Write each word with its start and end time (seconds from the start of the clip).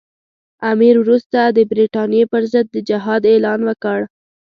امیر 0.71 0.95
وروسته 1.03 1.39
د 1.45 1.57
برټانیې 1.69 2.23
پر 2.31 2.43
ضد 2.51 2.65
د 2.71 2.77
جهاد 2.89 3.23
اعلان 3.33 3.59
وکړ. 3.69 3.99